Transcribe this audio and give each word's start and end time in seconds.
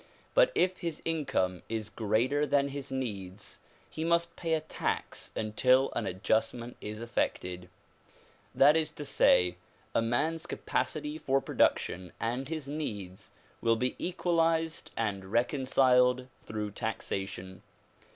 But 0.33 0.51
if 0.55 0.79
his 0.79 0.99
income 1.05 1.61
is 1.69 1.91
greater 1.91 2.47
than 2.47 2.69
his 2.69 2.91
needs 2.91 3.59
he 3.87 4.03
must 4.03 4.35
pay 4.35 4.55
a 4.55 4.59
tax 4.61 5.29
until 5.35 5.91
an 5.95 6.07
adjustment 6.07 6.75
is 6.81 7.01
effected. 7.01 7.69
That 8.55 8.75
is 8.75 8.91
to 8.93 9.05
say, 9.05 9.57
a 9.93 10.01
man's 10.01 10.47
capacity 10.47 11.19
for 11.19 11.39
production 11.39 12.13
and 12.19 12.47
his 12.49 12.67
needs 12.67 13.29
will 13.61 13.75
be 13.75 13.95
equalized 13.99 14.89
and 14.97 15.25
reconciled 15.31 16.27
through 16.47 16.71
taxation. 16.71 17.61